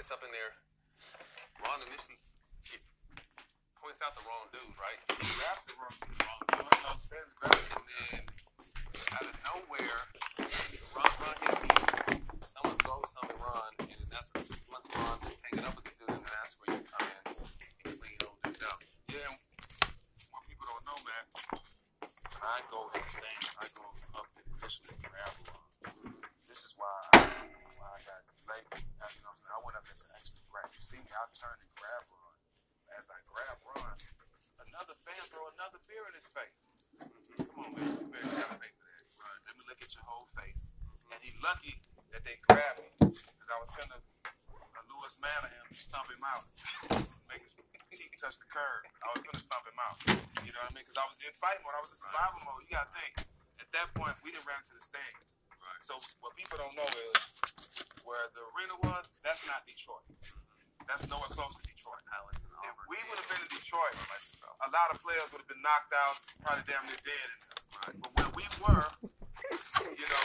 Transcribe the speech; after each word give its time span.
gets 0.00 0.16
up 0.16 0.24
in 0.24 0.32
there. 0.32 0.56
Ron 1.60 1.76
initially 1.84 2.16
points 3.84 4.00
out 4.00 4.16
the 4.16 4.24
wrong 4.24 4.48
dude, 4.48 4.72
right? 4.80 4.96
He 5.12 5.28
grabs 5.36 5.60
the 5.68 5.76
wrong, 5.76 5.92
wrong 6.24 6.40
dude. 6.56 7.04
Stands 7.04 7.36
grabs 7.36 7.60
And 7.76 7.84
then 8.08 8.24
out 9.12 9.28
of 9.28 9.36
nowhere, 9.44 10.00
grab. 31.10 31.26
You 31.26 31.34
see 31.34 31.50
me, 31.50 31.50
I 31.50 31.50
turn 31.50 31.58
and 31.58 31.72
grab 31.74 32.02
Ron. 32.06 32.36
As 32.94 33.06
I 33.10 33.18
grab 33.26 33.56
Ron, 33.66 33.96
another 34.62 34.94
fan 35.02 35.22
throw 35.34 35.50
another 35.58 35.82
beer 35.90 36.06
in 36.06 36.14
his 36.14 36.28
face. 36.30 36.62
Come 37.50 37.66
on, 37.66 37.70
man. 37.74 37.98
You 37.98 38.06
better 38.14 38.30
gotta 38.30 38.58
pay 38.62 38.70
for 38.78 38.86
that. 38.86 39.02
Ron, 39.18 39.38
let 39.46 39.54
me 39.58 39.62
look 39.66 39.80
at 39.82 39.90
your 39.90 40.06
whole 40.06 40.30
face. 40.38 40.62
And 41.10 41.18
he 41.18 41.34
lucky 41.42 41.74
that 42.14 42.22
they 42.22 42.38
grabbed 42.46 42.78
me. 42.78 42.90
Because 43.10 43.50
I 43.50 43.58
was 43.58 43.70
finna 43.74 43.98
uh, 43.98 44.82
Lewis 44.86 45.18
Manor 45.18 45.50
him, 45.50 45.66
stomp 45.74 46.06
him 46.06 46.22
out. 46.22 46.46
Make 47.26 47.42
his 47.42 47.58
teeth 47.90 48.14
touch 48.22 48.38
the 48.38 48.46
curb. 48.46 48.86
I 49.02 49.10
was 49.10 49.22
gonna 49.26 49.42
stomp 49.42 49.66
him 49.66 49.78
out. 49.82 49.98
You 50.46 50.54
know 50.54 50.62
what 50.62 50.70
I 50.70 50.78
mean? 50.78 50.86
Because 50.86 50.98
I 50.98 51.06
was 51.10 51.18
in 51.18 51.34
fight 51.42 51.58
mode. 51.66 51.74
I 51.74 51.82
was 51.82 51.90
in 51.90 51.98
survival 51.98 52.38
mode. 52.46 52.62
You 52.62 52.70
gotta 52.70 52.94
think. 52.94 53.26
At 53.58 53.68
that 53.74 53.90
point, 53.98 54.14
we 54.22 54.30
didn't 54.30 54.46
ran 54.46 54.62
to 54.62 54.74
the 54.78 54.82
stand. 54.82 55.18
Right. 55.58 55.82
So 55.82 55.98
what 56.22 56.38
people 56.38 56.56
don't 56.56 56.72
know 56.78 56.86
is 56.86 57.18
where 58.06 58.30
the 58.32 58.42
arena 58.54 58.78
was. 58.86 59.12
That's 59.26 59.42
not 59.46 59.66
Detroit. 59.66 60.06
That's 60.90 61.06
nowhere 61.06 61.30
close 61.30 61.54
to 61.54 61.62
Detroit. 61.62 62.02
If 62.66 62.74
we 62.90 62.98
would 63.06 63.18
have 63.22 63.30
been 63.30 63.42
in 63.46 63.50
Detroit, 63.54 63.94
a 63.94 64.68
lot 64.74 64.90
of 64.90 64.98
players 64.98 65.30
would 65.30 65.38
have 65.38 65.50
been 65.50 65.62
knocked 65.62 65.94
out, 65.94 66.18
probably 66.42 66.66
damn 66.66 66.82
near 66.90 66.98
dead. 67.06 67.28
In 67.30 67.38
there. 67.46 67.60
But 68.02 68.10
where 68.18 68.30
we 68.34 68.44
were, 68.58 68.86
you 69.94 70.06
know, 70.10 70.24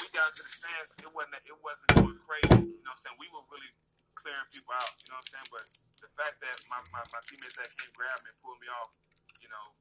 we 0.00 0.08
got 0.16 0.32
to 0.32 0.42
the 0.42 0.48
stands. 0.48 0.96
It 0.96 1.12
wasn't. 1.12 1.44
It 1.44 1.58
wasn't 1.60 1.88
going 1.92 2.18
crazy. 2.24 2.72
You 2.72 2.82
know 2.82 2.90
what 2.90 2.96
I'm 2.96 3.04
saying? 3.04 3.20
We 3.20 3.28
were 3.28 3.44
really 3.52 3.72
clearing 4.16 4.48
people 4.48 4.72
out. 4.72 4.96
You 5.04 5.12
know 5.12 5.20
what 5.20 5.28
I'm 5.28 5.44
saying? 5.44 5.48
But 5.52 5.64
the 6.00 6.10
fact 6.16 6.40
that 6.40 6.56
my, 6.72 6.80
my, 6.90 7.04
my 7.12 7.20
teammates 7.28 7.60
that 7.60 7.68
came 7.76 7.92
grab 7.92 8.16
me 8.24 8.32
and 8.32 8.38
pull 8.40 8.56
me 8.56 8.72
off, 8.72 8.90
you 9.44 9.52
know, 9.52 9.76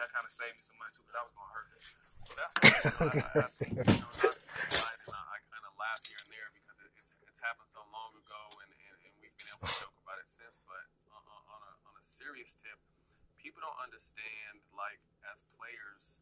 that 0.00 0.08
kind 0.14 0.24
of 0.24 0.32
saved 0.32 0.56
me 0.56 0.62
some 0.64 0.78
money 0.80 0.92
too 0.96 1.04
because 1.04 1.18
I 1.18 1.22
was 1.26 1.34
going 1.36 1.48
to 1.50 1.54
hurt 1.54 1.68
them. 1.74 1.82
So 2.24 2.32
that's 2.38 2.54
why 2.62 3.12
you 3.12 3.20
I, 3.20 3.36
I, 3.36 3.44
I 3.44 3.50
think 3.58 3.72
you 3.74 3.84
know, 3.84 4.12
not 4.16 4.32
to 4.32 4.46
get 4.48 4.64
excited, 4.64 5.04
and 5.04 5.16
I, 5.18 5.22
I 5.34 5.36
kind 5.52 5.64
of 5.66 5.72
laugh 5.76 6.00
here 6.08 6.20
and 6.20 6.30
there 6.32 6.48
because 6.56 6.78
it, 6.84 6.92
it's, 6.96 7.12
it's 7.26 7.40
happened 7.44 7.68
so 7.72 7.82
long 7.92 8.12
ago, 8.16 8.40
and, 8.64 8.70
and, 8.72 8.96
and 9.04 9.12
we've 9.20 9.34
been 9.36 9.48
able 9.52 9.68
to 9.68 9.76
joke 9.76 9.96
about 10.00 10.18
it 10.20 10.28
since. 10.28 10.56
But 10.64 10.84
on, 11.12 11.20
on, 11.20 11.42
on 11.52 11.60
a 11.68 11.72
on 11.84 11.94
a 12.00 12.04
serious 12.40 12.56
tip, 12.64 12.80
people 13.36 13.60
don't 13.60 13.76
understand 13.84 14.64
like 14.72 14.96
as 15.28 15.44
players, 15.60 16.16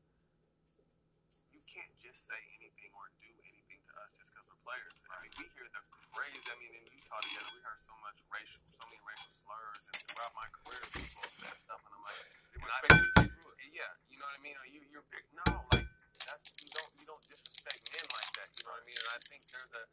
you 1.54 1.62
can't 1.70 1.94
just 2.02 2.26
say 2.26 2.42
anything 2.58 2.90
or 2.98 3.06
do 3.22 3.30
anything 3.46 3.78
to 3.86 3.94
us 4.02 4.10
just 4.18 4.34
because 4.34 4.42
we're 4.50 4.58
players. 4.66 4.98
I 5.14 5.22
mean, 5.22 5.30
we 5.38 5.46
hear 5.54 5.70
the 5.70 5.78
crazy. 6.10 6.42
I 6.42 6.58
mean, 6.58 6.74
in 6.74 6.82
Utah 6.90 7.22
together, 7.22 7.54
we 7.54 7.62
heard 7.62 7.78
so 7.86 7.94
much 8.02 8.18
racial, 8.34 8.58
so 8.66 8.82
many 8.90 8.98
racial 9.06 9.30
slurs, 9.46 9.82
and 9.94 9.98
throughout 10.10 10.34
my 10.34 10.48
career, 10.58 10.82
people 10.90 11.22
said 11.38 11.54
stuff, 11.54 11.86
and 11.86 11.92
I'm 11.94 12.02
like, 12.02 12.18
and 12.18 12.66
I- 12.66 12.82
expecting 12.82 12.98
to 12.98 13.22
get 13.22 13.30
through 13.38 13.54
it. 13.54 13.70
yeah, 13.78 13.90
you 14.10 14.18
know 14.18 14.26
what 14.26 14.34
I 14.34 14.42
mean? 14.42 14.58
Or 14.58 14.66
you 14.66 14.82
you're 14.90 15.06
big. 15.14 15.22
No, 15.38 15.46
like 15.70 15.86
that's 16.26 16.50
you 16.58 16.66
don't 16.74 16.90
you 16.98 17.06
don't 17.06 17.22
disrespect 17.30 17.78
men 17.94 18.06
like 18.10 18.30
that. 18.42 18.50
You 18.58 18.66
know 18.66 18.74
what 18.74 18.82
I 18.82 18.90
mean? 18.90 18.98
And 18.98 19.10
I 19.14 19.18
think 19.22 19.40
there's 19.54 19.70
a 19.70 19.84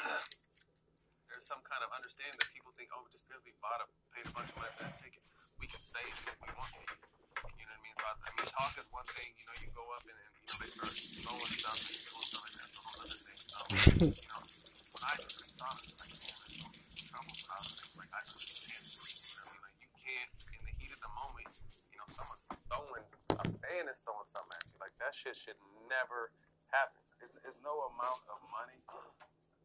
there's 1.28 1.44
some 1.44 1.60
kind 1.68 1.84
of 1.84 1.92
understanding 1.92 2.40
that 2.40 2.48
people 2.56 2.72
think, 2.72 2.88
oh, 2.96 3.04
just 3.12 3.28
because 3.28 3.44
we 3.44 3.52
bought 3.60 3.84
a 3.84 3.86
paid 4.16 4.24
a 4.24 4.32
bunch 4.32 4.48
of 4.48 4.56
money 4.56 4.72
for 4.80 4.88
that 4.88 4.96
ticket, 5.04 5.20
we 5.64 5.72
can 5.72 5.80
say 5.80 6.04
anything 6.04 6.36
we 6.44 6.52
want 6.60 6.76
to 6.76 6.84
you. 6.84 6.92
Know 6.92 7.48
what 7.48 7.56
I 7.56 7.80
mean? 7.80 7.96
So 7.96 8.04
I, 8.04 8.12
I 8.20 8.30
mean, 8.36 8.48
talk 8.52 8.76
is 8.76 8.84
one 8.92 9.08
thing. 9.16 9.32
You 9.32 9.48
know, 9.48 9.56
you 9.64 9.72
go 9.72 9.84
up 9.96 10.04
and, 10.04 10.12
and 10.12 10.32
you 10.36 10.44
know 10.44 10.60
they 10.60 10.68
start 10.68 10.92
throwing 10.92 11.52
stuff 11.56 11.80
and 11.80 12.04
doing 12.04 12.26
stuff 12.28 12.44
like 12.44 12.56
that's 12.60 12.76
a 12.76 12.80
whole 12.84 13.00
other 13.00 13.20
thing. 13.24 13.38
So 13.48 13.60
you 13.64 14.28
know, 14.28 14.44
when 14.44 15.02
I 15.08 15.14
just 15.24 15.40
thought 15.56 15.80
like, 16.04 16.12
man, 16.20 17.16
I'm 17.16 17.24
positive. 17.32 17.96
Like 17.96 18.12
I 18.12 18.20
just 18.28 18.44
can't 18.44 18.84
sleep. 18.92 19.16
You 19.24 19.32
know 19.40 19.48
what 19.48 19.56
I 19.56 19.56
mean? 19.56 19.64
Like 19.64 19.78
you 19.80 19.88
can't 20.04 20.32
in 20.52 20.60
the 20.68 20.74
heat 20.76 20.92
of 20.92 21.00
the 21.00 21.12
moment. 21.16 21.48
You 21.48 21.96
know, 21.96 22.08
someone's 22.12 22.44
throwing 22.68 23.08
a 23.32 23.44
fan 23.64 23.88
is 23.88 23.96
throwing 24.04 24.28
something 24.36 24.60
at 24.60 24.68
you. 24.68 24.76
Like 24.84 24.92
that 25.00 25.16
shit 25.16 25.32
should 25.48 25.56
never 25.88 26.28
happen. 26.76 27.00
There's 27.40 27.56
no 27.64 27.88
amount 27.88 28.20
of 28.28 28.36
money 28.52 28.84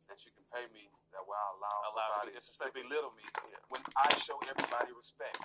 that 0.10 0.20
you 0.26 0.34
can 0.34 0.46
pay 0.50 0.66
me 0.74 0.90
that 1.14 1.22
will 1.22 1.38
allow, 1.58 1.78
Allow 1.94 2.26
somebody 2.26 2.34
to 2.36 2.42
to 2.42 2.68
belittle 2.74 3.14
me 3.14 3.26
Yeah. 3.48 3.62
when 3.70 3.82
I 3.96 4.10
show 4.20 4.42
everybody 4.50 4.90
respect. 4.98 5.38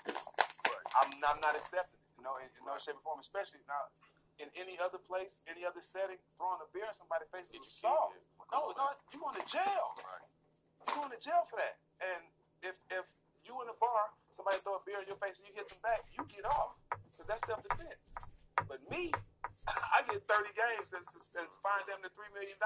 I'm 1.01 1.11
not, 1.21 1.37
I'm 1.37 1.43
not 1.43 1.55
accepting 1.59 2.01
it, 2.01 2.11
you 2.17 2.25
know, 2.25 2.39
in, 2.41 2.49
in 2.57 2.63
no 2.65 2.79
shape 2.81 2.97
or 2.99 3.03
form, 3.05 3.19
especially 3.21 3.61
now 3.69 3.91
in 4.39 4.51
any 4.59 4.79
other 4.83 4.99
place, 4.99 5.43
any 5.47 5.63
other 5.63 5.83
setting, 5.83 6.19
throwing 6.39 6.59
a 6.59 6.69
beer 6.75 6.87
in 6.87 6.97
somebody's 6.97 7.31
face 7.31 7.47
Get 7.51 7.63
is 7.63 7.71
you 7.71 7.87
assault. 7.87 8.15
No, 8.51 8.75
no, 8.75 8.95
you 9.15 9.19
going 9.23 9.37
to 9.39 9.47
jail. 9.47 9.95
Right. 10.03 10.27
You 10.87 10.91
going 10.99 11.13
to 11.15 11.21
jail 11.23 11.47
for 11.47 11.59
that. 11.59 11.79
And 12.03 12.23
if 12.63 12.75
if 12.91 13.07
you 13.47 13.55
in 13.63 13.69
a 13.71 13.77
bar, 13.79 14.11
somebody 14.35 14.59
throw 14.65 14.81
a 14.81 14.83
beer 14.83 14.99
in 15.03 15.07
your 15.07 15.21
face 15.23 15.39
and 15.39 15.47
you 15.47 15.55
hit 15.55 15.69
them 15.71 15.79
back, 15.85 16.03
you 16.15 16.23
get 16.27 16.47
off. 16.47 16.75
Because 16.91 17.27
that's 17.31 17.45
self 17.47 17.63
defense. 17.63 18.01
But 18.67 18.83
me, 18.91 19.13
I 19.67 20.05
get 20.05 20.21
30 20.29 20.53
games 20.53 20.89
and, 20.93 21.05
fine 21.65 21.85
them 21.89 22.05
to 22.05 22.11
$3 22.13 22.29
million. 22.37 22.61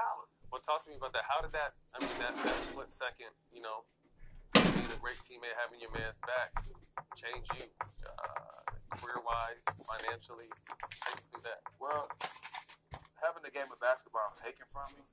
Well, 0.51 0.59
talk 0.59 0.83
to 0.83 0.91
me 0.91 0.99
about 0.99 1.15
that. 1.15 1.23
How 1.23 1.39
did 1.39 1.55
that? 1.55 1.79
I 1.95 2.03
mean, 2.03 2.11
that, 2.19 2.35
that 2.35 2.57
split 2.59 2.91
second, 2.91 3.31
you 3.55 3.63
know, 3.63 3.87
being 4.51 4.91
a 4.91 4.99
great 4.99 5.19
teammate, 5.23 5.55
having 5.55 5.79
your 5.79 5.93
man's 5.95 6.19
back, 6.27 6.51
change 7.15 7.47
you, 7.55 7.63
uh, 8.03 8.59
career-wise, 8.99 9.63
financially. 9.87 10.51
Take 11.07 11.23
me 11.23 11.23
through 11.31 11.45
that. 11.47 11.63
Well, 11.79 12.11
having 13.23 13.47
the 13.47 13.53
game 13.53 13.71
of 13.71 13.79
basketball 13.79 14.35
taken 14.35 14.67
from 14.75 14.91
me, 14.99 15.03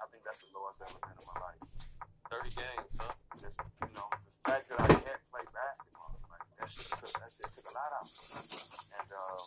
I 0.00 0.08
think 0.12 0.24
that's 0.24 0.44
the 0.44 0.52
lowest 0.52 0.84
I've 0.84 0.92
ever 0.92 1.00
been 1.00 1.16
in 1.16 1.26
my 1.28 1.38
life. 1.40 1.60
Thirty 2.28 2.52
games, 2.54 2.92
huh? 3.00 3.12
Just, 3.40 3.60
you 3.84 3.94
know, 3.96 4.08
the 4.12 4.32
fact 4.46 4.70
that 4.70 4.78
I 4.80 4.86
can't 4.86 5.24
play 5.28 5.44
basketball, 5.50 6.20
like, 6.30 6.44
that 6.60 6.68
shit 6.70 6.88
took, 6.94 7.12
that 7.16 7.30
shit 7.32 7.48
took 7.52 7.66
a 7.68 7.74
lot 7.74 7.90
out. 7.96 8.06
And, 8.06 9.08
uh, 9.10 9.40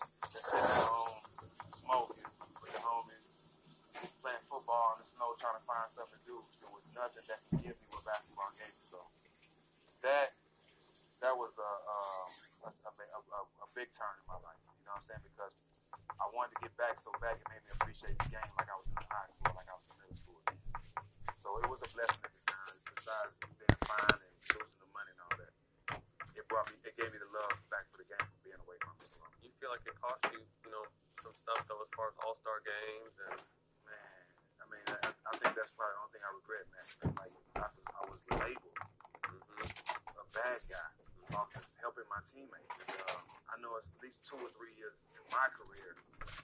teammates. 42.34 42.76
And, 42.82 42.90
uh, 43.08 43.22
I 43.54 43.56
know 43.62 43.78
it's 43.78 43.88
at 43.94 44.02
least 44.02 44.26
two 44.26 44.42
or 44.42 44.50
three 44.58 44.74
years 44.76 44.98
in 45.14 45.22
my 45.30 45.46
career, 45.54 45.94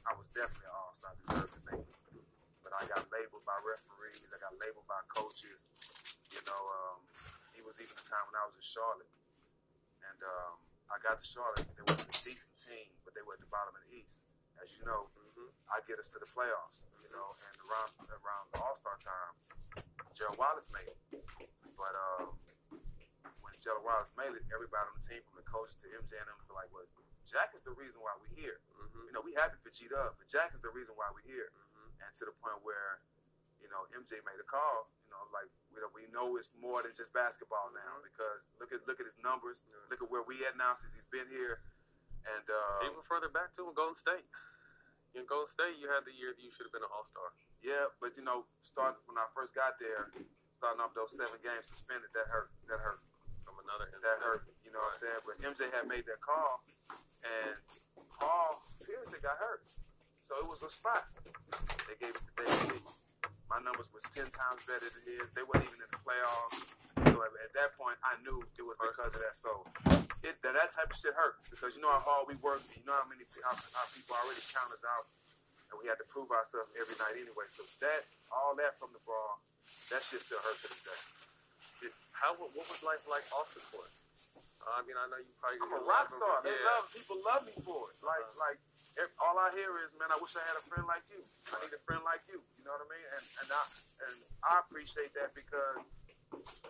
I 0.06 0.14
was 0.14 0.30
definitely 0.32 0.70
an 0.70 0.78
all-star, 0.78 1.14
make 1.74 1.82
it. 1.82 2.24
But 2.62 2.78
I 2.78 2.86
got 2.86 3.10
labeled 3.10 3.42
by 3.50 3.58
referees, 3.66 4.30
I 4.30 4.38
got 4.38 4.54
labeled 4.62 4.86
by 4.86 5.02
coaches. 5.10 5.58
You 6.30 6.42
know, 6.46 6.62
um, 6.62 7.02
it 7.58 7.66
was 7.66 7.82
even 7.82 7.98
a 7.98 8.06
time 8.06 8.26
when 8.30 8.38
I 8.38 8.46
was 8.46 8.54
in 8.54 8.62
Charlotte. 8.62 9.10
And 10.06 10.20
um, 10.22 10.54
I 10.94 11.02
got 11.02 11.18
to 11.18 11.26
Charlotte, 11.26 11.66
and 11.66 11.74
they 11.74 11.86
were 11.90 11.98
a 11.98 12.22
decent 12.22 12.54
team, 12.62 12.94
but 13.02 13.18
they 13.18 13.26
were 13.26 13.34
at 13.34 13.42
the 13.42 13.50
bottom 13.50 13.74
of 13.74 13.82
the 13.90 14.06
East. 14.06 14.14
As 14.62 14.70
you 14.78 14.86
know, 14.86 15.10
Mm-hmm. 15.40 15.72
I 15.72 15.80
get 15.88 15.96
us 16.04 16.12
to 16.12 16.20
the 16.20 16.28
playoffs, 16.28 16.84
you 17.00 17.08
know, 17.16 17.32
and 17.32 17.56
around 17.64 17.92
around 18.12 18.46
the 18.52 18.60
All 18.60 18.76
Star 18.76 19.00
time, 19.00 19.34
Gerald 20.12 20.36
Wallace 20.36 20.68
made 20.76 20.92
it. 20.92 21.00
But 21.80 21.94
um, 21.96 22.36
Wallace 23.84 24.12
made 24.16 24.32
it, 24.32 24.44
everybody 24.56 24.88
on 24.88 24.96
the 24.96 25.04
team, 25.04 25.20
from 25.28 25.36
the 25.42 25.48
coaches 25.48 25.76
to 25.84 25.88
MJ 25.92 26.16
and 26.16 26.28
them, 26.32 26.38
feel 26.48 26.56
like, 26.56 26.72
well, 26.72 26.88
Jack 27.28 27.54
is 27.54 27.62
the 27.68 27.76
reason 27.76 28.00
why 28.02 28.16
we're 28.18 28.34
here. 28.34 28.58
Mm-hmm. 28.74 29.06
You 29.10 29.14
know, 29.14 29.22
we 29.22 29.36
happy 29.38 29.60
for 29.62 29.70
G 29.70 29.86
Dub, 29.92 30.16
but 30.18 30.26
Jack 30.32 30.56
is 30.56 30.62
the 30.64 30.72
reason 30.74 30.96
why 30.98 31.12
we're 31.14 31.28
here. 31.28 31.52
Mm-hmm. 31.54 32.04
And 32.06 32.10
to 32.18 32.24
the 32.26 32.34
point 32.42 32.58
where, 32.66 33.04
you 33.62 33.68
know, 33.70 33.86
MJ 33.94 34.24
made 34.26 34.40
a 34.42 34.48
call. 34.48 34.90
You 35.06 35.12
know, 35.14 35.24
like 35.34 35.50
we 35.70 35.78
know, 35.82 35.90
we 35.94 36.06
know 36.10 36.28
it's 36.40 36.50
more 36.58 36.82
than 36.82 36.94
just 36.98 37.10
basketball 37.14 37.70
now 37.74 37.98
Mhm. 37.98 38.10
because 38.10 38.46
look 38.62 38.70
at 38.72 38.86
look 38.86 39.02
at 39.02 39.06
his 39.10 39.18
numbers, 39.22 39.66
look 39.90 40.02
at 40.02 40.10
where 40.10 40.22
we 40.22 40.46
at 40.46 40.54
now 40.56 40.74
since 40.78 40.94
he's 40.94 41.10
been 41.10 41.26
here, 41.34 41.62
and 42.30 42.46
uh, 42.50 42.86
Even 42.86 43.02
further 43.10 43.30
back 43.30 43.54
to 43.58 43.74
Golden 43.74 43.98
State. 43.98 44.26
In 45.18 45.26
Golden 45.26 45.50
State, 45.50 45.78
you 45.82 45.90
had 45.90 46.06
the 46.06 46.14
year 46.14 46.34
that 46.34 46.42
you 46.42 46.54
should 46.54 46.70
have 46.70 46.74
been 46.74 46.86
an 46.86 46.94
All 46.94 47.06
Star. 47.10 47.34
Yeah, 47.66 47.90
but 48.00 48.14
you 48.16 48.22
know, 48.24 48.46
started 48.62 49.02
when 49.10 49.18
I 49.18 49.26
first 49.34 49.54
got 49.58 49.82
there, 49.82 50.14
starting 50.62 50.80
off 50.80 50.94
those 50.94 51.12
seven 51.18 51.42
games 51.42 51.66
suspended, 51.68 52.14
that 52.14 52.30
hurt. 52.30 52.54
That 52.70 52.80
hurt. 52.80 53.02
Another 53.64 53.92
That 54.00 54.20
hurt. 54.24 54.48
You 54.64 54.72
know 54.72 54.80
what 54.80 54.96
I'm 54.96 55.02
saying? 55.04 55.22
But 55.28 55.36
MJ 55.44 55.62
had 55.76 55.86
made 55.90 56.08
that 56.08 56.24
call, 56.24 56.64
and 57.26 57.58
Paul 58.16 58.62
Pierce 58.86 59.12
got 59.20 59.36
hurt, 59.36 59.66
so 60.28 60.40
it 60.40 60.48
was 60.48 60.64
a 60.64 60.72
spot. 60.72 61.04
They 61.90 61.98
gave 62.00 62.16
it 62.16 62.24
to 62.24 62.34
David 62.40 62.80
Lee. 62.80 62.84
My 63.52 63.60
numbers 63.60 63.90
was 63.92 64.06
ten 64.14 64.30
times 64.30 64.62
better 64.64 64.88
than 64.88 65.04
his. 65.04 65.26
They 65.36 65.44
weren't 65.44 65.66
even 65.66 65.82
in 65.82 65.90
the 65.92 66.02
playoffs. 66.06 66.80
So 67.12 67.18
at, 67.26 67.32
at 67.44 67.52
that 67.58 67.76
point, 67.76 67.98
I 68.06 68.16
knew 68.24 68.40
it 68.40 68.64
was 68.64 68.78
because 68.78 69.12
of 69.12 69.22
that. 69.26 69.36
So 69.36 69.66
it 70.24 70.38
that, 70.46 70.54
that 70.56 70.70
type 70.72 70.94
of 70.94 70.98
shit 70.98 71.18
hurt 71.18 71.42
because 71.50 71.74
you 71.76 71.82
know 71.82 71.92
how 71.92 72.04
hard 72.06 72.24
we 72.30 72.38
work. 72.40 72.64
And 72.70 72.80
you 72.80 72.86
know 72.88 72.96
how 72.96 73.10
many 73.10 73.26
how, 73.44 73.58
how 73.58 73.86
people 73.92 74.16
already 74.16 74.44
count 74.54 74.70
us 74.72 74.86
out, 74.86 75.06
and 75.74 75.76
we 75.82 75.90
had 75.90 76.00
to 76.00 76.08
prove 76.08 76.30
ourselves 76.32 76.72
every 76.78 76.96
night 76.96 77.18
anyway. 77.20 77.50
So 77.52 77.66
that 77.84 78.08
all 78.32 78.56
that 78.56 78.80
from 78.80 78.94
the 78.96 79.02
ball, 79.04 79.44
that 79.92 80.06
shit 80.06 80.24
still 80.24 80.40
hurts 80.46 80.64
to 80.64 80.70
this 80.72 80.84
day. 80.86 81.29
How 82.12 82.36
what 82.36 82.52
was 82.56 82.84
life 82.84 83.04
like 83.08 83.24
off 83.32 83.48
the 83.56 83.64
court? 83.72 83.92
Uh, 84.60 84.76
I 84.76 84.82
mean, 84.84 85.00
I 85.00 85.08
know 85.08 85.20
you 85.24 85.32
probably. 85.40 85.64
I'm 85.64 85.72
a 85.72 85.84
rock 85.88 86.12
star. 86.12 86.44
They 86.44 86.52
love 86.52 86.84
people 86.92 87.18
love 87.24 87.48
me 87.48 87.56
for 87.64 87.96
it. 87.96 87.98
Like 88.04 88.28
uh, 88.28 88.44
like 88.44 88.60
all 89.24 89.40
I 89.40 89.56
hear 89.56 89.72
is, 89.88 89.96
man, 89.96 90.12
I 90.12 90.20
wish 90.20 90.36
I 90.36 90.44
had 90.44 90.60
a 90.60 90.66
friend 90.68 90.84
like 90.84 91.08
you. 91.08 91.24
I 91.24 91.64
need 91.64 91.72
a 91.72 91.84
friend 91.88 92.04
like 92.04 92.24
you. 92.28 92.44
You 92.60 92.64
know 92.68 92.76
what 92.76 92.84
I 92.84 92.90
mean? 92.92 93.08
And 93.08 93.26
and 93.40 93.50
I 93.56 93.64
and 94.04 94.16
I 94.44 94.54
appreciate 94.68 95.16
that 95.16 95.32
because 95.32 95.80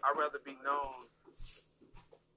I'd 0.05 0.17
rather 0.17 0.37
be 0.45 0.53
known 0.61 1.09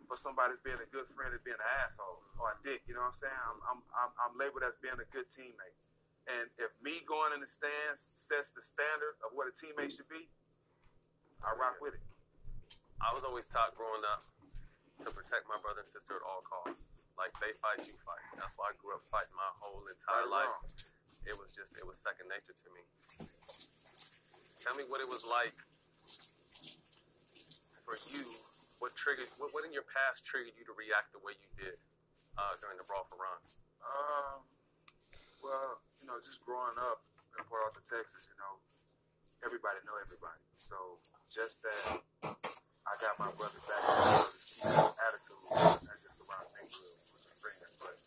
for 0.08 0.16
somebody 0.16 0.56
being 0.64 0.80
a 0.80 0.88
good 0.88 1.08
friend 1.12 1.36
than 1.36 1.40
being 1.44 1.60
an 1.60 1.72
asshole 1.84 2.24
or 2.40 2.52
a 2.52 2.58
dick. 2.64 2.84
You 2.88 2.96
know 2.96 3.04
what 3.04 3.16
I'm 3.16 3.20
saying? 3.20 3.42
I'm 3.44 3.58
I'm 3.68 3.80
I'm, 3.92 4.10
I'm 4.24 4.34
labeled 4.40 4.64
as 4.64 4.76
being 4.80 4.96
a 4.96 5.08
good 5.12 5.28
teammate. 5.28 5.76
And 6.30 6.46
if 6.56 6.70
me 6.80 7.02
going 7.04 7.34
in 7.34 7.42
the 7.42 7.50
stands 7.50 8.08
sets 8.14 8.54
the 8.54 8.62
standard 8.62 9.18
of 9.26 9.34
what 9.34 9.50
a 9.50 9.54
teammate 9.58 9.92
should 9.92 10.08
be, 10.08 10.30
I 11.42 11.52
rock 11.58 11.82
with 11.82 11.98
it. 11.98 12.11
I 13.00 13.14
was 13.14 13.24
always 13.24 13.48
taught 13.48 13.72
growing 13.78 14.04
up 14.04 14.26
to 15.06 15.08
protect 15.10 15.48
my 15.48 15.56
brother 15.62 15.82
and 15.82 15.90
sister 15.90 16.20
at 16.20 16.24
all 16.26 16.44
costs. 16.44 16.92
Like 17.16 17.32
they 17.38 17.52
fight, 17.60 17.84
you 17.84 17.96
fight. 18.02 18.24
That's 18.36 18.52
why 18.56 18.72
I 18.72 18.74
grew 18.80 18.96
up 18.96 19.04
fighting 19.08 19.36
my 19.36 19.52
whole 19.60 19.84
entire 19.84 20.28
life. 20.28 20.52
It 21.24 21.36
was 21.38 21.54
just, 21.54 21.78
it 21.78 21.86
was 21.86 22.00
second 22.00 22.26
nature 22.28 22.56
to 22.56 22.68
me. 22.72 22.82
Tell 24.62 24.74
me 24.74 24.86
what 24.86 25.02
it 25.02 25.08
was 25.10 25.22
like 25.26 25.54
for 27.86 27.98
you. 28.10 28.24
What 28.78 28.94
triggered? 28.98 29.30
What, 29.38 29.54
what 29.54 29.62
in 29.62 29.70
your 29.70 29.86
past 29.86 30.26
triggered 30.26 30.54
you 30.58 30.66
to 30.66 30.74
react 30.74 31.14
the 31.14 31.22
way 31.22 31.38
you 31.38 31.50
did 31.54 31.78
uh, 32.34 32.58
during 32.58 32.78
the 32.78 32.86
brawl 32.86 33.06
for 33.06 33.18
Ron? 33.18 33.38
Um, 33.82 34.38
well, 35.42 35.82
you 36.02 36.06
know, 36.06 36.18
just 36.22 36.42
growing 36.42 36.74
up 36.78 37.02
in 37.38 37.42
Port 37.46 37.62
Arthur, 37.66 37.82
Texas, 37.82 38.26
you 38.26 38.34
know, 38.38 38.58
everybody 39.46 39.78
know 39.86 39.98
everybody. 39.98 40.42
So 40.58 40.98
just 41.30 41.62
that 41.62 42.02
I 42.82 42.92
got 42.98 43.14
my 43.18 43.30
brother 43.38 43.62
back 43.66 43.82
attitude, 44.62 45.42
that's 45.86 46.02
just 46.02 46.18
around 46.22 46.46
neighborhood 46.54 47.02
friends. 47.42 47.66
But 47.82 47.98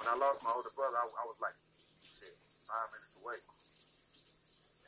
when 0.00 0.06
I 0.08 0.14
lost 0.16 0.40
my 0.40 0.52
older 0.56 0.72
brother, 0.72 0.96
I, 0.96 1.04
I 1.04 1.24
was 1.28 1.36
like, 1.44 1.56
five 2.68 2.88
minutes 2.96 3.16
away. 3.20 3.40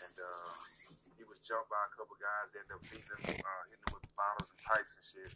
And 0.05 0.17
uh, 0.17 0.53
he 1.17 1.25
was 1.29 1.41
jumped 1.45 1.69
by 1.69 1.81
a 1.81 1.93
couple 1.97 2.17
guys, 2.17 2.53
ended 2.57 2.73
up 2.77 2.83
beating 2.89 3.05
him, 3.05 3.41
uh, 3.41 3.63
hitting 3.69 3.85
him 3.85 3.93
with 3.97 4.09
bottles 4.17 4.49
and 4.49 4.61
pipes 4.65 4.93
and 4.97 5.05
shit. 5.05 5.31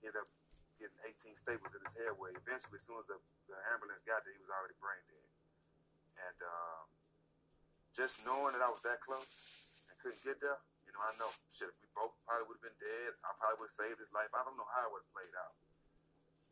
He 0.00 0.08
ended 0.08 0.20
up 0.20 0.28
getting 0.76 1.00
18 1.28 1.36
staples 1.36 1.72
in 1.72 1.80
his 1.84 1.96
head 1.96 2.12
where 2.16 2.32
eventually, 2.36 2.80
as 2.80 2.84
soon 2.84 3.00
as 3.00 3.08
the, 3.08 3.16
the 3.48 3.56
ambulance 3.72 4.04
got 4.04 4.24
there, 4.24 4.32
he 4.36 4.40
was 4.40 4.52
already 4.52 4.76
brain 4.80 5.00
dead. 5.08 5.28
And 6.28 6.38
um, 6.44 6.84
just 7.96 8.20
knowing 8.24 8.52
that 8.56 8.64
I 8.64 8.68
was 8.68 8.84
that 8.84 9.00
close 9.00 9.28
and 9.88 9.96
couldn't 10.00 10.20
get 10.24 10.40
there, 10.40 10.60
you 10.88 10.96
know, 10.96 11.04
I 11.04 11.12
know, 11.20 11.28
shit, 11.52 11.68
If 11.68 11.76
we 11.84 11.88
both 11.92 12.16
probably 12.24 12.48
would 12.48 12.64
have 12.64 12.66
been 12.72 12.80
dead. 12.80 13.12
I 13.20 13.36
probably 13.36 13.60
would 13.60 13.68
have 13.68 13.76
saved 13.76 14.00
his 14.00 14.08
life. 14.16 14.32
I 14.32 14.40
don't 14.40 14.56
know 14.56 14.68
how 14.72 14.88
it 14.88 14.96
would 14.96 15.04
have 15.04 15.12
played 15.12 15.36
out. 15.36 15.52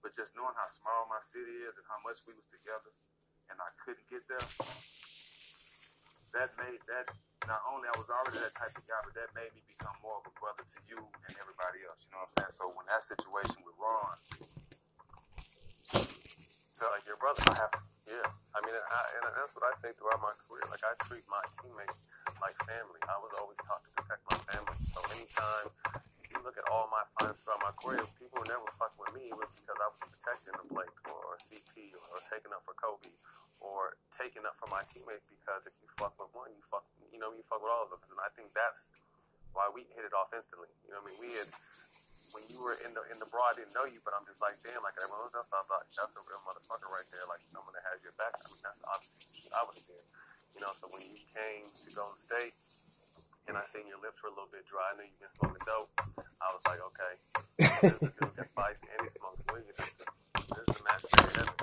But 0.05 0.13
just 0.13 0.37
knowing 0.37 0.53
how 0.53 0.69
small 0.69 1.09
my 1.09 1.25
city 1.25 1.65
is 1.65 1.73
and 1.73 1.87
how 1.89 1.97
much 2.05 2.21
we 2.29 2.37
was 2.37 2.45
together 2.53 2.93
and 3.49 3.57
I 3.57 3.73
couldn't 3.81 4.05
get 4.13 4.29
there, 4.29 4.45
that 6.37 6.53
made 6.61 6.85
that 6.93 7.09
not 7.49 7.65
only 7.73 7.89
I 7.89 7.97
was 7.97 8.13
already 8.13 8.45
that 8.45 8.53
type 8.53 8.77
of 8.77 8.85
guy, 8.85 9.01
but 9.01 9.17
that 9.17 9.33
made 9.33 9.51
me 9.57 9.65
become 9.65 9.97
more 10.05 10.21
of 10.21 10.29
a 10.29 10.35
brother 10.37 10.67
to 10.67 10.79
you 10.85 11.01
and 11.01 11.33
everybody 11.41 11.81
else. 11.89 12.05
You 12.05 12.13
know 12.13 12.29
what 12.29 12.37
I'm 12.37 12.53
saying? 12.53 12.55
So 12.61 12.65
when 12.77 12.85
that 12.93 13.03
situation 13.07 13.65
with 13.65 13.79
Ron, 13.81 14.19
felt 16.77 16.93
like 16.93 17.09
your 17.09 17.17
brother. 17.17 17.41
I 17.49 17.57
have 17.57 17.73
Yeah, 18.05 18.29
I 18.53 18.61
mean, 18.63 18.77
I, 18.77 19.01
and 19.17 19.33
that's 19.33 19.51
what 19.57 19.65
I 19.65 19.73
think 19.81 19.97
throughout 19.97 20.21
my 20.21 20.35
career. 20.47 20.63
Like 20.69 20.85
I 20.85 20.93
treat 21.09 21.25
my 21.27 21.41
teammates 21.59 22.13
like 22.39 22.55
family. 22.69 23.01
I 23.09 23.17
was 23.19 23.33
always 23.41 23.59
taught 23.65 23.81
to 23.83 23.91
protect 23.97 24.23
my 24.29 24.39
family. 24.53 24.77
So 24.93 25.01
anytime 25.11 25.67
you 26.29 26.39
look 26.45 26.61
at 26.61 26.69
all 26.69 26.87
my 26.93 27.03
career, 27.87 28.03
people 28.19 28.43
were 28.43 28.51
never 28.51 28.67
fucking 28.75 28.99
with 28.99 29.15
me. 29.15 29.31
Was 29.31 29.47
because 29.63 29.79
I 29.79 29.87
was 29.87 29.99
protecting 30.03 30.59
the 30.59 30.67
Blake 30.67 30.99
or, 31.07 31.15
or 31.15 31.35
CP 31.39 31.95
or, 31.95 32.19
taking 32.27 32.51
up 32.51 32.67
for 32.67 32.75
Kobe 32.75 33.15
or 33.63 33.95
taking 34.19 34.43
up 34.43 34.59
for 34.59 34.67
my 34.67 34.83
teammates. 34.91 35.23
Because 35.31 35.63
if 35.71 35.75
you 35.79 35.87
fuck 35.95 36.19
with 36.19 36.35
one, 36.35 36.51
you 36.51 36.63
fuck, 36.67 36.83
you 37.15 37.23
know, 37.23 37.31
you 37.31 37.47
fuck 37.47 37.63
with 37.63 37.71
all 37.71 37.87
of 37.87 37.95
them. 37.95 38.03
And 38.11 38.19
I 38.19 38.31
think 38.35 38.51
that's 38.51 38.91
why 39.55 39.71
we 39.71 39.87
hit 39.95 40.03
it 40.03 40.11
off 40.11 40.35
instantly. 40.35 40.67
You 40.83 40.99
know 40.99 41.07
what 41.07 41.15
I 41.15 41.23
mean? 41.23 41.31
We 41.31 41.39
had 41.39 41.47
when 42.35 42.43
you 42.51 42.59
were 42.59 42.75
in 42.83 42.91
the 42.91 43.07
in 43.15 43.23
the 43.23 43.29
bra, 43.31 43.55
I 43.55 43.63
didn't 43.63 43.71
know 43.71 43.87
you, 43.87 44.03
but 44.03 44.11
I'm 44.19 44.27
just 44.27 44.43
like, 44.43 44.59
damn, 44.67 44.83
like 44.83 44.99
everyone 44.99 45.31
else, 45.31 45.47
I 45.47 45.63
thought 45.71 45.87
that's 45.95 46.11
a 46.19 46.23
real 46.27 46.43
motherfucker 46.43 46.91
right 46.91 47.07
there, 47.15 47.23
like 47.31 47.41
someone 47.55 47.71
that 47.79 47.87
has 47.87 48.03
your 48.03 48.13
back. 48.19 48.35
I 48.35 48.51
mean, 48.51 48.61
that's 48.67 48.83
obviously 48.83 49.47
I 49.55 49.63
was 49.63 49.79
there, 49.87 50.07
you 50.59 50.61
know. 50.61 50.75
So 50.75 50.91
when 50.91 51.07
you 51.07 51.23
came 51.31 51.65
to 51.71 51.89
Golden 51.95 52.19
State, 52.19 52.53
and 53.49 53.57
I 53.57 53.65
seen 53.67 53.87
your 53.87 54.03
lips 54.03 54.19
were 54.23 54.31
a 54.31 54.37
little 54.37 54.51
bit 54.51 54.67
dry, 54.67 54.91
I 54.91 54.95
knew 54.99 55.07
you've 55.07 55.23
been 55.23 55.35
smoking 55.35 55.63
dope. 55.67 55.91
I 56.43 56.49
was 56.55 56.63
like, 56.67 56.83
okay, 56.95 57.13
this 57.83 57.99
is 57.99 58.03
a 58.07 58.13
dude 58.19 58.35
that 58.39 58.51
fights 58.55 58.83
and 58.87 58.99
he 59.03 59.11
smokes 59.15 59.43
weed. 59.51 59.71
This 59.77 60.63
is 60.63 60.71
the 60.79 60.85
match 60.87 61.03
made 61.03 61.27
in 61.27 61.35
heaven, 61.43 61.57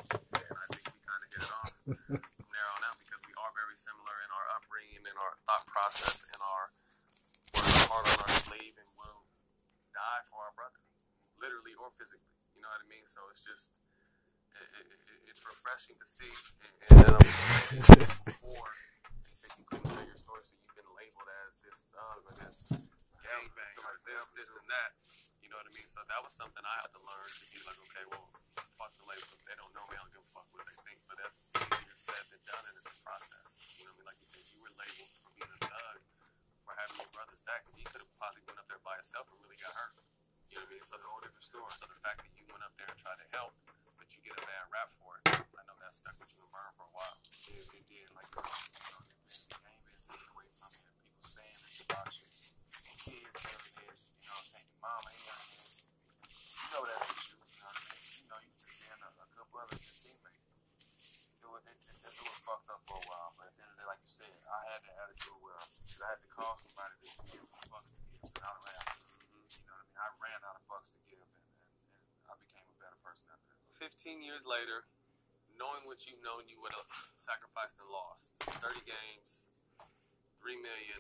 and 0.43 0.57
I 0.59 0.65
think 0.71 0.83
we 0.91 0.99
kind 1.03 1.21
of 1.23 1.29
hit 1.31 1.41
it 1.43 1.53
off 1.53 1.71
from 1.83 2.51
there 2.51 2.69
on 2.75 2.81
out 2.87 2.97
because 2.99 3.21
we 3.23 3.33
are 3.35 3.51
very 3.55 3.77
similar 3.79 4.15
in 4.23 4.29
our 4.31 4.45
upbringing, 4.59 5.03
in 5.03 5.17
our 5.19 5.33
thought 5.47 5.65
process, 5.67 6.23
in 6.31 6.39
our 6.39 6.63
working 7.55 7.87
hard 7.87 8.05
on 8.11 8.19
our 8.27 8.35
sleeve, 8.43 8.75
and 8.75 8.89
will 8.99 9.23
die 9.93 10.23
for 10.27 10.39
our 10.43 10.53
brother, 10.55 10.81
literally 11.39 11.75
or 11.79 11.91
physically. 11.95 12.33
You 12.57 12.65
know 12.65 12.71
what 12.71 12.83
I 12.83 12.87
mean? 12.89 13.05
So 13.07 13.23
it's 13.31 13.43
just, 13.43 13.79
it, 14.55 14.67
it, 14.83 14.87
it, 14.89 15.19
it's 15.31 15.41
refreshing 15.45 15.95
to 15.99 16.07
see. 16.07 16.33
And, 16.63 16.73
and 16.89 16.95
then 17.01 17.11
I'm 17.13 17.23
um, 17.23 18.07
before 18.27 18.71
you 19.29 19.35
said 19.35 19.51
you 19.55 19.65
couldn't 19.67 19.87
tell 19.87 20.05
your 20.05 20.19
story, 20.19 20.43
so 20.43 20.57
you've 20.59 20.75
been 20.75 20.91
labeled 20.91 21.29
as 21.47 21.59
this 21.63 21.87
thug 21.93 22.19
or 22.25 22.35
this 22.43 22.67
gangbang 24.23 24.39
this, 24.39 24.51
and 24.55 24.67
that. 24.71 24.91
You 25.43 25.51
know 25.51 25.59
what 25.59 25.67
I 25.67 25.73
mean? 25.75 25.89
So 25.91 25.99
that 26.07 26.21
was 26.23 26.31
something 26.31 26.63
I 26.63 26.75
had 26.79 26.91
to 26.95 27.01
learn 27.03 27.27
to 27.27 27.45
be 27.51 27.59
like, 27.67 27.75
okay, 27.75 28.03
well, 28.07 28.23
fuck 28.79 28.95
the 28.95 29.03
label. 29.03 29.35
They 29.43 29.55
don't 29.59 29.73
know 29.75 29.83
me. 29.91 29.99
I 29.99 30.01
don't 30.07 30.13
give 30.15 30.23
a 30.23 30.31
fuck 30.31 30.47
what 30.55 30.63
they 30.63 30.79
think. 30.87 31.03
But 31.03 31.19
that's 31.19 31.51
easier 31.51 31.97
said 31.99 32.23
than 32.31 32.39
done, 32.47 32.63
and 32.63 32.75
it's 32.79 32.87
a 32.87 32.95
process. 33.03 33.75
You 33.75 33.83
know 33.83 33.99
what 33.99 34.07
I 34.07 34.07
mean? 34.07 34.07
Like 34.07 34.19
you 34.23 34.27
said, 34.31 34.43
you 34.55 34.59
were 34.63 34.73
labeled 34.79 35.11
for 35.19 35.31
being 35.35 35.51
a 35.51 35.59
thug 35.67 35.99
for 36.63 36.73
having 36.79 36.97
your 37.03 37.11
brother's 37.11 37.43
back. 37.43 37.67
He 37.75 37.83
could 37.83 37.99
have 37.99 38.13
possibly 38.15 38.47
went 38.47 38.63
up 38.63 38.67
there 38.71 38.79
by 38.87 38.95
himself 38.95 39.27
and 39.27 39.37
really 39.43 39.59
got 39.59 39.75
hurt. 39.75 39.99
You 40.47 40.63
know 40.63 40.63
what 40.63 40.71
I 40.71 40.79
mean? 40.79 40.85
So 40.87 40.95
the 40.95 41.09
order 41.11 41.27
the 41.27 41.43
story. 41.43 41.67
So 41.75 41.85
the 41.91 41.99
fact 41.99 42.23
that 42.23 42.31
you 42.39 42.47
went 42.47 42.63
up 42.63 42.71
there 42.79 42.87
and 42.87 42.95
tried 43.03 43.19
to 43.19 43.27
help, 43.35 43.51
but 43.99 44.07
you 44.15 44.23
get 44.23 44.39
a 44.39 44.45
bad 44.47 44.63
rap 44.71 44.89
for 44.95 45.19
it, 45.19 45.43
I 45.43 45.61
know 45.67 45.75
that 45.83 45.91
stuck 45.91 46.15
with 46.23 46.31
you 46.31 46.39
and 46.39 46.51
burned 46.55 46.71
for 46.79 46.87
a 46.87 46.93
while. 46.95 47.19
It, 47.51 47.67
it 47.67 47.83
did. 47.91 48.07
Like, 48.15 48.31
you 48.31 48.39
know, 48.39 49.01
the 49.03 49.59
game 49.59 49.81
been 49.83 49.99
taken 49.99 50.27
away 50.31 50.47
from 50.55 50.71
you. 50.79 50.87
People 51.03 51.27
saying 51.27 51.59
this 51.67 51.83
about 51.83 52.07
you. 52.15 52.27
Your 52.87 52.95
kids 52.95 53.43
hearing 53.43 53.75
this. 53.91 54.13
You 54.23 54.31
know 54.83 54.99
what 54.99 55.07
I'm 55.07 55.15
saying? 55.15 55.23
Your 55.23 55.23
mama 55.23 55.23
hearing 55.23 55.47
this. 55.47 55.79
You 56.59 56.67
know 56.75 56.83
that 56.83 56.99
ain't 56.99 57.23
you. 57.23 57.39
You 57.39 57.59
know 57.63 57.71
what 57.71 57.79
I 57.79 57.87
mean? 57.87 58.03
You 58.19 58.27
know, 58.27 58.39
you 58.43 58.51
just 58.59 58.75
being 58.75 58.99
a, 58.99 59.09
a 59.15 59.27
good 59.31 59.47
brother 59.55 59.75
and 59.79 59.95
teammate. 59.95 60.43
It 61.39 61.47
was, 61.47 61.63
it, 61.63 61.79
it, 61.79 62.13
it 62.19 62.35
fucked 62.43 62.67
up 62.67 62.81
for 62.83 62.99
a 62.99 63.05
while, 63.07 63.31
but 63.39 63.47
at 63.47 63.55
the 63.55 63.63
end 63.63 63.71
of 63.71 63.79
the 63.79 63.83
day, 63.83 63.87
like 63.87 64.03
you 64.03 64.11
said, 64.11 64.27
I 64.43 64.59
had 64.75 64.83
that 64.83 64.95
attitude 65.07 65.39
where 65.39 65.55
I 65.55 66.07
had 66.11 66.19
to 66.19 66.29
call 66.35 66.51
somebody 66.59 66.99
to 66.99 67.07
get 67.31 67.43
some 67.47 67.63
fucks 67.71 67.95
to 67.95 68.03
give. 68.11 68.27
And 68.27 68.43
I 68.43 68.51
have, 68.83 68.91
you 69.55 69.63
know 69.63 69.71
what 69.71 69.83
I 69.83 69.87
mean? 69.87 69.99
I 70.03 70.07
ran 70.19 70.39
out 70.43 70.59
of 70.59 70.63
fucks 70.67 70.91
to 70.91 70.99
give, 71.07 71.23
and, 71.23 71.47
and, 71.63 72.03
and 72.03 72.27
I 72.27 72.35
became 72.43 72.67
a 72.67 72.75
better 72.83 72.99
person 73.07 73.31
after 73.31 73.55
that. 73.55 73.63
15 73.79 74.19
years 74.19 74.43
later, 74.43 74.83
knowing 75.55 75.87
what 75.87 76.03
you've 76.03 76.19
known, 76.19 76.43
you 76.51 76.59
would 76.59 76.75
have 76.75 76.89
sacrificed 77.15 77.79
and 77.79 77.87
lost. 77.87 78.35
30 78.59 78.83
games, 78.83 79.47
3 80.43 80.59
million, 80.59 80.99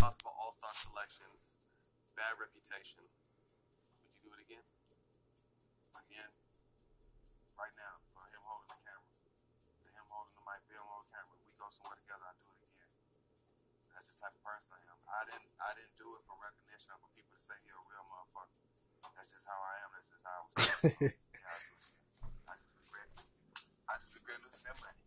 possible 0.00 0.32
all 0.32 0.56
star 0.56 0.72
selections, 0.72 1.60
bad 2.16 2.36
reputation. 2.36 3.00
Would 4.04 4.12
you 4.12 4.20
do 4.20 4.30
it 4.36 4.40
again? 4.44 4.64
Again, 5.96 6.30
right 7.56 7.72
now, 7.76 8.00
for 8.12 8.24
him 8.28 8.42
holding 8.44 8.68
the 8.68 8.80
camera, 8.84 9.12
for 9.80 9.90
him 9.92 10.04
holding 10.12 10.34
the 10.36 10.44
mic, 10.44 10.60
film 10.68 10.88
on 10.92 11.04
camera, 11.08 11.36
we 11.40 11.52
go 11.56 11.68
somewhere 11.72 11.96
together, 11.96 12.24
I 12.28 12.34
do 12.36 12.48
it 12.52 12.60
again. 12.68 12.92
That's 13.96 14.08
the 14.12 14.16
type 14.20 14.34
of 14.36 14.42
person 14.44 14.76
I 14.76 14.80
am. 14.88 14.98
I 15.08 15.22
didn't, 15.28 15.48
I 15.60 15.70
didn't 15.76 15.96
do 15.96 16.08
it 16.16 16.22
for 16.28 16.36
recognition 16.40 16.96
for 17.00 17.08
people 17.16 17.32
to 17.32 17.40
say 17.40 17.56
you're 17.64 17.80
a 17.80 17.88
real 17.88 18.04
motherfucker. 18.08 18.60
That's 19.16 19.32
just 19.32 19.46
how 19.48 19.60
I 19.60 19.74
am. 19.84 19.88
That's 19.92 20.08
just 20.08 20.24
how 20.24 20.36
I 20.36 20.42
was. 20.48 20.56
yeah, 21.12 21.12
I, 21.12 21.60
do 21.64 21.72
it 21.92 22.08
again. 22.12 22.32
I 22.48 22.54
just 22.56 22.74
regret. 22.80 23.08
I 23.88 23.94
just 24.00 24.12
regret 24.16 24.40
losing 24.44 24.64
that 24.68 24.76
money. 24.80 25.00